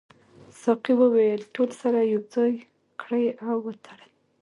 ساقي 0.61 0.93
وویل 0.97 1.41
ټول 1.55 1.69
سره 1.81 1.99
یو 2.13 2.21
ځای 2.35 2.53
کړئ 3.01 3.25
او 3.49 3.55
وتړئ. 3.65 4.09